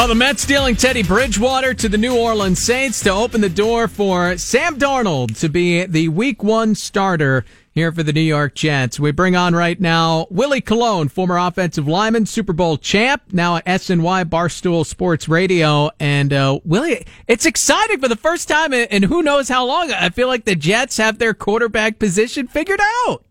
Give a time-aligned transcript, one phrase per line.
[0.00, 3.88] Oh, the Jets dealing Teddy Bridgewater to the New Orleans Saints to open the door
[3.88, 9.00] for Sam Darnold to be the week one starter here for the New York Jets.
[9.00, 13.66] We bring on right now Willie Colon, former offensive lineman, Super Bowl champ, now at
[13.66, 15.90] SNY Barstool Sports Radio.
[15.98, 19.90] And, uh, Willie, it's exciting for the first time and who knows how long.
[19.90, 23.24] I feel like the Jets have their quarterback position figured out.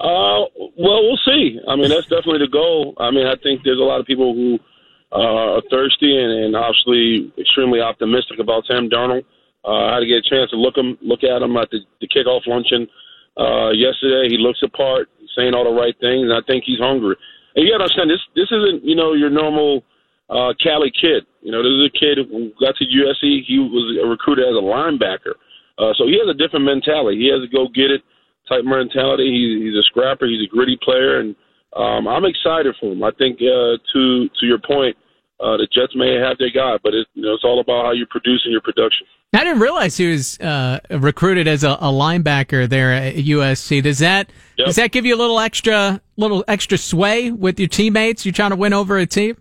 [0.00, 0.48] Uh,
[0.78, 1.60] well, we'll see.
[1.68, 2.94] I mean, that's definitely the goal.
[2.96, 4.58] I mean, I think there's a lot of people who,
[5.12, 9.24] uh, thirsty and, and obviously extremely optimistic about Sam Darnold.
[9.64, 11.80] Uh, I had to get a chance to look him, look at him at the,
[12.00, 12.88] the kickoff luncheon
[13.38, 14.28] uh, yesterday.
[14.28, 17.16] He looks apart, saying all the right things, and I think he's hungry.
[17.54, 18.20] And you got to understand this.
[18.34, 19.84] This isn't you know your normal
[20.30, 21.24] uh, Cali kid.
[21.42, 23.44] You know, this is a kid who got to USC.
[23.44, 25.36] He was recruited as a linebacker,
[25.78, 27.18] uh, so he has a different mentality.
[27.18, 28.02] He has a go get it
[28.48, 29.30] type mentality.
[29.30, 30.26] He, he's a scrapper.
[30.26, 31.36] He's a gritty player, and
[31.76, 33.02] um, I'm excited for him.
[33.02, 34.96] I think uh, to to your point,
[35.40, 37.92] uh, the Jets may have their guy, but it, you know, it's all about how
[37.92, 39.06] you produce in your production.
[39.34, 43.82] I didn't realize he was uh, recruited as a, a, linebacker there at USC.
[43.82, 44.66] Does that yep.
[44.66, 48.26] does that give you a little extra little extra sway with your teammates?
[48.26, 49.38] You're trying to win over a team.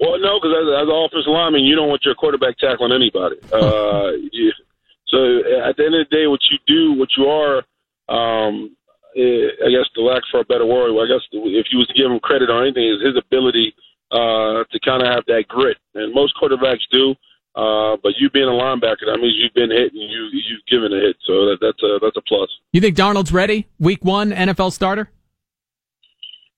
[0.00, 3.36] Well, no, because as, as an offensive lineman, you don't want your quarterback tackling anybody.
[3.52, 4.52] Uh, you,
[5.06, 7.62] so at the end of the day, what you do, what you are,
[8.08, 8.74] um,
[9.14, 12.10] I guess, the lack for a better word, I guess if you was to give
[12.10, 13.74] him credit on anything, is his ability
[14.10, 15.76] uh, to kind of have that grit.
[15.94, 17.14] And most quarterbacks do.
[17.54, 20.90] Uh, but you being a linebacker, that means you've been hit and you you've given
[20.90, 22.48] a hit, so that, that's a that's a plus.
[22.72, 23.68] You think Darnold's ready?
[23.78, 25.10] Week one NFL starter?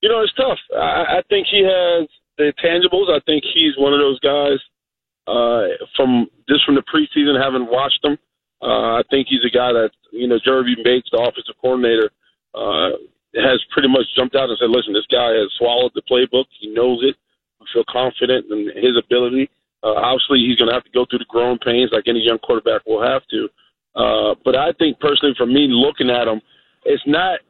[0.00, 0.58] You know, it's tough.
[0.76, 2.06] I, I think he has
[2.38, 3.10] the tangibles.
[3.10, 4.58] I think he's one of those guys
[5.26, 8.16] uh, from just from the preseason, having watched him.
[8.62, 12.10] Uh, I think he's a guy that you know Jeremy Bates, the offensive coordinator,
[12.54, 12.90] uh,
[13.34, 16.46] has pretty much jumped out and said, "Listen, this guy has swallowed the playbook.
[16.60, 17.16] He knows it
[17.64, 19.50] I feel confident in his ability.
[19.82, 22.38] Uh, obviously, he's going to have to go through the growing pains like any young
[22.38, 23.48] quarterback will have to.
[23.94, 26.40] Uh, but I think personally, for me, looking at him,
[26.84, 27.40] it's not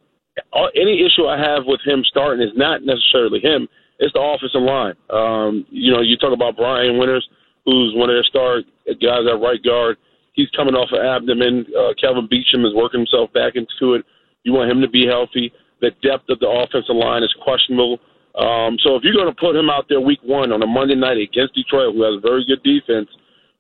[0.53, 3.69] uh, any issue I have with him starting is not necessarily him.
[3.99, 4.95] It's the offensive line.
[5.11, 7.27] Um, you know, you talk about Brian Winters,
[7.65, 8.63] who's one of their star
[9.01, 9.97] guys at right guard.
[10.33, 11.65] He's coming off an abdomen.
[11.71, 14.05] Uh, Kelvin Beachum is working himself back into it.
[14.45, 15.53] You want him to be healthy.
[15.81, 17.99] The depth of the offensive line is questionable.
[18.37, 20.95] Um, so if you're going to put him out there week one on a Monday
[20.95, 23.09] night against Detroit, who has a very good defense,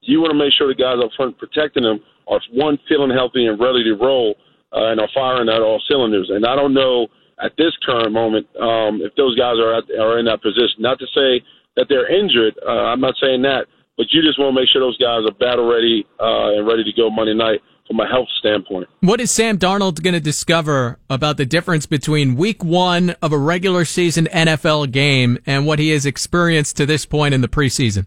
[0.00, 3.46] you want to make sure the guys up front protecting him are one feeling healthy
[3.46, 4.36] and ready to roll
[4.72, 6.30] uh, and are firing at all cylinders.
[6.30, 7.08] And I don't know
[7.42, 10.78] at this current moment um, if those guys are at, are in that position.
[10.78, 11.44] Not to say
[11.76, 12.54] that they're injured.
[12.66, 15.34] Uh, I'm not saying that, but you just want to make sure those guys are
[15.34, 18.88] battle ready uh, and ready to go Monday night from a health standpoint.
[19.00, 23.38] What is Sam Darnold going to discover about the difference between week one of a
[23.38, 28.06] regular season NFL game and what he has experienced to this point in the preseason?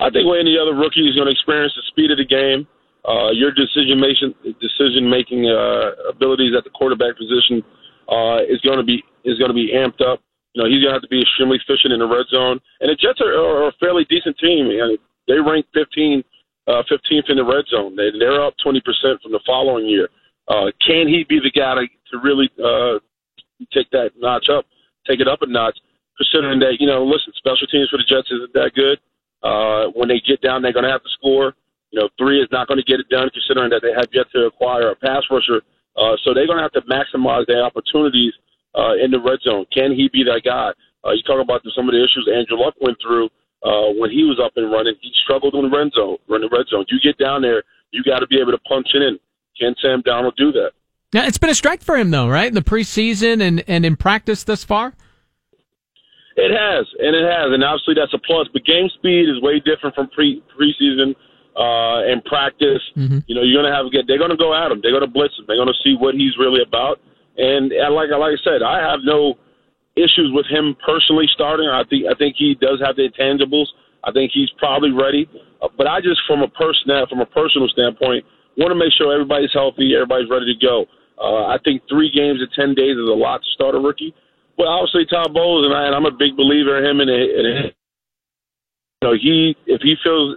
[0.00, 2.66] I think what any other rookie is going to experience the speed of the game,
[3.08, 7.62] uh, your decision making decision making uh, abilities at the quarterback position
[8.08, 10.20] uh, is going to be is going to be amped up.
[10.52, 12.58] You know, he's going to have to be extremely efficient in the red zone.
[12.80, 14.72] And the Jets are, are a fairly decent team.
[15.28, 16.24] they rank 15
[16.66, 17.96] uh, 15th in the red zone.
[17.96, 18.82] They, they're up 20%
[19.22, 20.08] from the following year.
[20.48, 22.98] Uh, can he be the guy to, to really uh,
[23.72, 24.66] take that notch up,
[25.06, 25.78] take it up a notch,
[26.16, 28.98] considering that, you know, listen, special teams for the Jets isn't that good.
[29.42, 31.54] Uh, when they get down, they're going to have to score.
[31.90, 34.26] You know, three is not going to get it done, considering that they have yet
[34.34, 35.62] to acquire a pass rusher.
[35.96, 38.32] Uh, so they're going to have to maximize their opportunities
[38.74, 39.64] uh, in the red zone.
[39.72, 40.72] Can he be that guy?
[41.06, 43.28] Uh, you talk about some of the issues Andrew Luck went through
[43.66, 46.18] uh, when he was up and running, he struggled in the red zone.
[46.28, 46.86] Run the red zone.
[46.88, 49.18] You get down there, you got to be able to punch it in.
[49.58, 50.70] Can Sam Darnold do that?
[51.12, 52.46] Yeah, it's been a strength for him though, right?
[52.46, 54.94] In the preseason and and in practice thus far.
[56.36, 58.46] It has, and it has, and obviously that's a plus.
[58.52, 61.16] But game speed is way different from pre preseason
[61.56, 62.84] uh, and practice.
[62.94, 63.24] Mm-hmm.
[63.26, 64.06] You know, you're gonna have get.
[64.06, 64.80] They're gonna go at him.
[64.82, 65.46] They're gonna blitz him.
[65.48, 67.00] They're gonna see what he's really about.
[67.38, 69.40] And, and like like I said, I have no
[69.96, 71.68] issues with him personally starting.
[71.68, 73.66] I think I think he does have the intangibles.
[74.04, 75.28] I think he's probably ready.
[75.60, 78.24] Uh, but I just, from a person, from a personal standpoint,
[78.56, 80.86] want to make sure everybody's healthy, everybody's ready to go.
[81.18, 84.14] Uh, I think three games in ten days is a lot to start a rookie.
[84.56, 87.00] But obviously, Todd Bowles and I, and I'm a big believer in him.
[87.00, 87.72] And, and
[89.02, 90.36] you know, he if he feels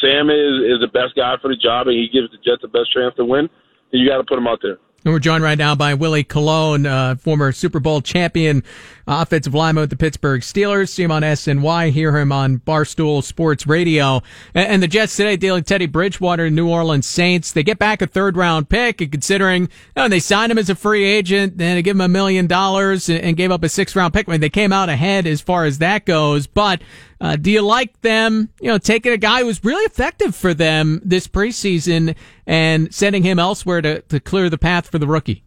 [0.00, 2.68] Sam is is the best guy for the job, and he gives the Jets the
[2.68, 3.48] best chance to win,
[3.90, 4.78] then you got to put him out there.
[5.08, 8.62] And we're joined right now by Willie Colon, uh, former Super Bowl champion
[9.08, 10.90] offensive lineman with the Pittsburgh Steelers.
[10.90, 14.22] See him on SNY, hear him on Barstool Sports Radio.
[14.54, 17.52] And the Jets today dealing Teddy Bridgewater, and New Orleans Saints.
[17.52, 20.70] They get back a third round pick, and considering you know, they signed him as
[20.70, 23.96] a free agent, then they give him a million dollars and gave up a six
[23.96, 24.28] round pick.
[24.28, 26.82] I mean, they came out ahead as far as that goes, but
[27.20, 30.54] uh, do you like them, you know, taking a guy who was really effective for
[30.54, 32.14] them this preseason
[32.46, 35.42] and sending him elsewhere to, to clear the path for the rookie?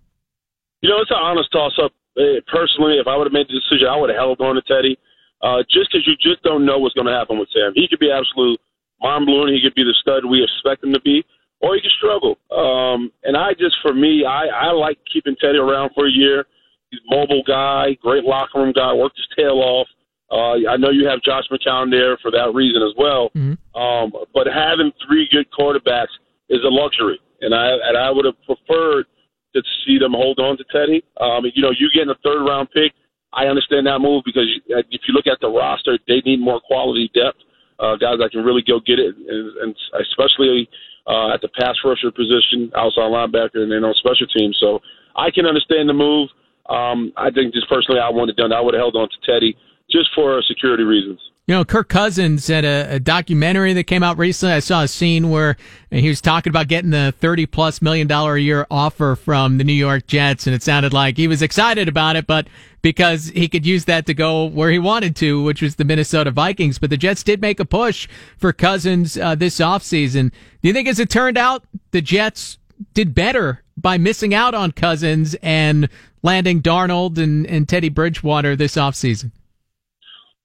[0.82, 1.94] You know, it's an honest toss up.
[2.18, 4.62] Uh, personally, if I would have made the decision, I would have held on to
[4.62, 4.98] Teddy.
[5.42, 7.72] Uh, just because you just don't know what's going to happen with Sam.
[7.74, 8.60] He could be absolute
[9.02, 9.54] mind blowing.
[9.54, 11.26] He could be the stud we expect him to be,
[11.62, 12.38] or he could struggle.
[12.52, 16.46] Um, and I just, for me, I, I like keeping Teddy around for a year.
[16.92, 19.88] He's a mobile guy, great locker room guy, worked his tail off.
[20.32, 23.32] Uh, I know you have Josh McCown there for that reason as well.
[23.36, 23.82] Mm-hmm.
[23.82, 26.14] Um, but having three good quarterbacks
[26.50, 29.08] is a luxury, and I and I would have preferred
[29.54, 31.04] to see them hold on to Teddy.
[31.20, 32.94] Um, you know, you getting a third round pick,
[33.34, 37.10] I understand that move because if you look at the roster, they need more quality
[37.14, 37.40] depth,
[37.80, 40.70] uh, guys that can really go get it, and, and especially
[41.08, 44.58] uh, at the pass rusher position, outside linebacker, and then on special teams.
[44.60, 44.80] So
[45.16, 46.30] I can understand the move.
[46.70, 48.54] Um, I think just personally, I would have done.
[48.54, 49.58] I would have held on to Teddy
[49.90, 51.20] just for security reasons.
[51.48, 54.54] You know, Kirk Cousins had a, a, documentary that came out recently.
[54.54, 55.58] I saw a scene where
[55.90, 59.64] he was talking about getting the 30 plus million dollar a year offer from the
[59.64, 60.46] New York Jets.
[60.46, 62.48] And it sounded like he was excited about it, but
[62.84, 66.30] because he could use that to go where he wanted to, which was the Minnesota
[66.30, 66.78] Vikings.
[66.78, 70.32] But the Jets did make a push for Cousins uh, this offseason.
[70.62, 72.60] Do you think as it turned out, the Jets
[72.94, 75.90] did better by missing out on Cousins and
[76.22, 79.32] landing Darnold and, and Teddy Bridgewater this offseason?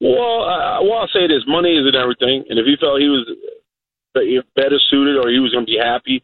[0.00, 3.24] Well, uh, well, I'll say this: money isn't everything, and if he felt he was
[4.56, 6.22] better suited or he was going to be happy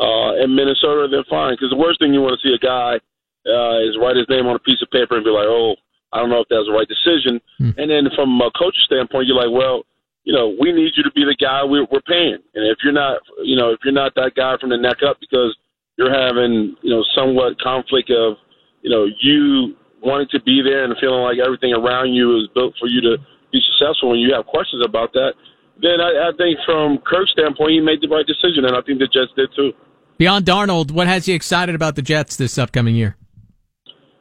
[0.00, 1.54] uh, in Minnesota, then fine.
[1.54, 3.00] Because the worst thing you want to see a guy
[3.48, 5.76] uh, is write his name on a piece of paper and be like, "Oh,
[6.12, 7.74] I don't know if that's the right decision." Mm.
[7.80, 9.84] And then from a coach's standpoint, you're like, "Well,
[10.24, 12.96] you know, we need you to be the guy we're, we're paying, and if you're
[12.96, 15.56] not, you know, if you're not that guy from the neck up because
[15.96, 18.36] you're having, you know, somewhat conflict of,
[18.82, 22.74] you know, you wanting to be there and feeling like everything around you is built
[22.78, 23.16] for you to
[23.52, 25.32] be successful and you have questions about that,
[25.80, 29.00] then I, I think from Kirk's standpoint, he made the right decision, and I think
[29.00, 29.72] the Jets did too.
[30.18, 33.16] Beyond Darnold, what has you excited about the Jets this upcoming year?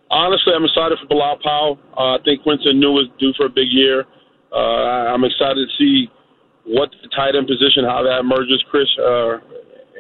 [0.10, 1.80] Honestly, I'm excited for Bilal Powell.
[1.98, 4.06] Uh, I think Quincy Enunwa is due for a big year.
[4.52, 6.10] Uh, I'm excited to see
[6.66, 8.64] what the tight end position, how that emerges.
[8.70, 9.38] Chris uh,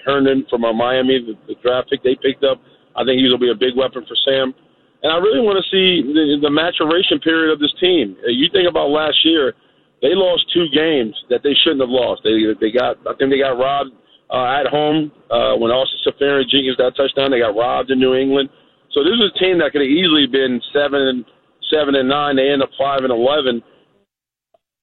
[0.05, 2.61] Herndon from uh, Miami, the, the draft pick they picked up,
[2.95, 4.53] I think he's going to be a big weapon for Sam.
[5.03, 8.15] And I really want to see the, the maturation period of this team.
[8.23, 9.53] Uh, you think about last year,
[10.01, 12.23] they lost two games that they shouldn't have lost.
[12.23, 13.91] They they got I think they got robbed
[14.31, 17.31] uh, at home uh, when Austin Seferian-Jenkins got touchdown.
[17.31, 18.49] They got robbed in New England.
[18.91, 21.25] So this is a team that could have easily been seven and
[21.67, 22.35] seven and nine.
[22.35, 23.63] They end up five and eleven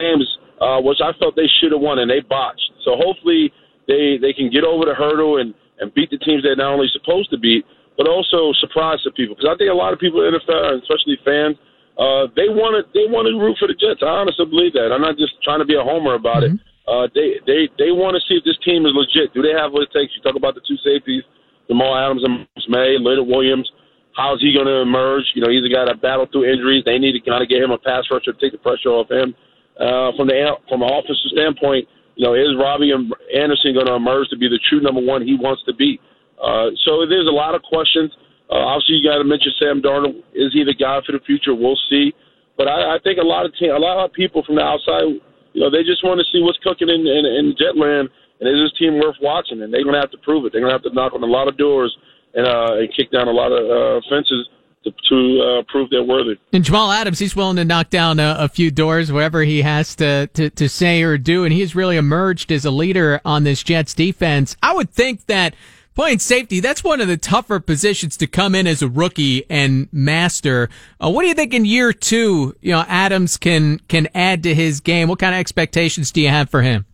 [0.01, 0.29] games,
[0.61, 2.73] uh, which I felt they should have won, and they botched.
[2.85, 3.53] So hopefully
[3.89, 6.89] they they can get over the hurdle and and beat the teams they're not only
[6.93, 7.65] supposed to beat,
[7.97, 9.35] but also surprise the people.
[9.35, 11.57] Because I think a lot of people in the NFL, especially fans,
[12.01, 14.01] uh, they want to they want to root for the Jets.
[14.01, 14.89] I honestly believe that.
[14.89, 16.57] I'm not just trying to be a homer about mm-hmm.
[16.57, 16.65] it.
[16.89, 19.35] Uh, they they they want to see if this team is legit.
[19.37, 20.17] Do they have what it takes?
[20.17, 21.23] You talk about the two safeties,
[21.69, 23.69] Jamal Adams and Maye, Leonard Williams.
[24.17, 25.23] How's he going to emerge?
[25.39, 26.83] You know, he's a guy that battled through injuries.
[26.83, 29.07] They need to kind of get him a pass rusher to take the pressure off
[29.07, 29.37] him.
[29.79, 30.35] Uh, from the
[30.69, 34.49] from an offensive standpoint, you know, is Robby and Anderson going to emerge to be
[34.49, 36.01] the true number one he wants to be?
[36.41, 38.11] Uh, so there's a lot of questions.
[38.51, 40.19] Uh, obviously, you got to mention Sam Darnold.
[40.35, 41.55] Is he the guy for the future?
[41.55, 42.13] We'll see.
[42.57, 45.21] But I, I think a lot of team, a lot of people from the outside,
[45.53, 48.09] you know, they just want to see what's cooking in, in, in Jetland,
[48.41, 49.63] and is this team worth watching?
[49.63, 50.53] And they're going to have to prove it.
[50.53, 51.97] They're going to have to knock on a lot of doors
[52.35, 54.49] and, uh, and kick down a lot of uh, fences
[54.85, 56.37] to, to uh, prove they're worthy.
[56.53, 59.95] And Jamal Adams, he's willing to knock down a, a, few doors, whatever he has
[59.97, 63.63] to, to, to say or do, and he's really emerged as a leader on this
[63.63, 64.57] Jets defense.
[64.63, 65.55] I would think that
[66.01, 69.87] playing safety, that's one of the tougher positions to come in as a rookie and
[69.93, 70.71] master.
[70.99, 74.55] Uh, what do you think in year two, you know, Adams can, can add to
[74.55, 75.11] his game?
[75.11, 76.87] What kind of expectations do you have for him?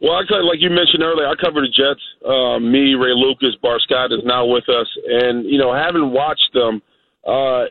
[0.00, 2.00] Well, I like you mentioned earlier, I covered the Jets.
[2.24, 6.54] Uh, me, Ray Lucas, Bart Scott is now with us, and you know, having watched
[6.54, 6.80] them,
[7.26, 7.64] uh,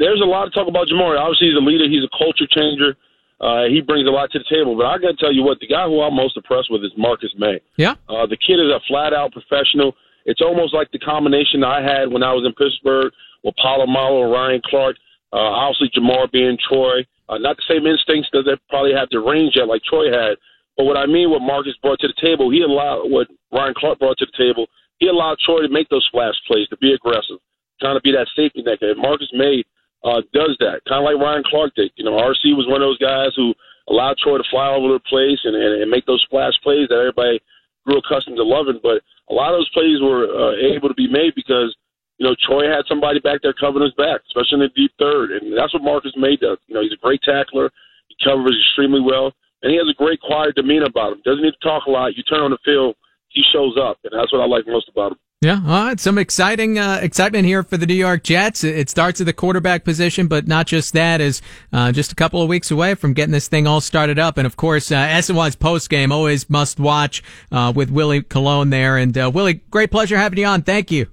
[0.00, 1.16] there's a lot to talk about Jamari.
[1.16, 1.88] Obviously, he's a leader.
[1.88, 2.96] He's a culture changer.
[3.40, 4.76] Uh, he brings a lot to the table.
[4.76, 6.92] But I got to tell you what, the guy who I'm most impressed with is
[6.96, 7.60] Marcus Maye.
[7.76, 7.94] Yeah.
[8.08, 9.94] Uh, the kid is a flat out professional.
[10.24, 13.12] It's almost like the combination I had when I was in Pittsburgh
[13.44, 14.96] with Polamalu and Ryan Clark.
[15.32, 17.04] Uh, obviously, Jamal being Troy.
[17.28, 20.38] Uh, not the same instincts that they probably have the range yet like Troy had.
[20.76, 23.98] But what I mean, what Marcus brought to the table, he allowed what Ryan Clark
[23.98, 24.66] brought to the table.
[24.98, 27.38] He allowed Troy to make those splash plays, to be aggressive,
[27.80, 28.80] trying to be that safety net.
[28.80, 29.64] And Marcus Maye
[30.04, 31.90] uh, does that, kind of like Ryan Clark did.
[31.96, 33.54] You know, RC was one of those guys who
[33.88, 36.88] allowed Troy to fly all over the place and, and, and make those splash plays
[36.88, 37.40] that everybody
[37.86, 38.80] grew accustomed to loving.
[38.82, 41.74] But a lot of those plays were uh, able to be made because
[42.18, 45.30] you know Troy had somebody back there covering his back, especially in the deep third,
[45.32, 46.58] and that's what Marcus Maye does.
[46.66, 47.70] You know, he's a great tackler.
[48.08, 51.22] He covers extremely well, and he has a great quiet demeanor about him.
[51.24, 52.16] Doesn't need to talk a lot.
[52.16, 52.96] You turn on the field,
[53.28, 55.18] he shows up, and that's what I like most about him.
[55.42, 56.00] Yeah, all right.
[56.00, 58.64] Some exciting uh, excitement here for the New York Jets.
[58.64, 61.20] It starts at the quarterback position, but not just that.
[61.20, 61.42] Is
[61.74, 64.46] uh, just a couple of weeks away from getting this thing all started up, and
[64.46, 68.96] of course, uh, SNY's post game always must watch uh, with Willie Colon there.
[68.96, 70.62] And uh, Willie, great pleasure having you on.
[70.62, 71.06] Thank you.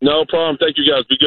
[0.00, 0.56] No problem.
[0.58, 1.04] Thank you, guys.
[1.10, 1.20] Be good.